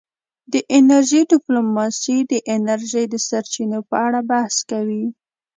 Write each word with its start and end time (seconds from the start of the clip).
د 0.53 0.55
انرژۍ 0.77 1.21
ډیپلوماسي 1.33 2.17
د 2.31 2.33
انرژۍ 2.55 3.05
د 3.09 3.15
سرچینو 3.27 3.79
په 3.89 3.95
اړه 4.05 4.19
بحث 4.31 4.55
کوي 4.71 5.05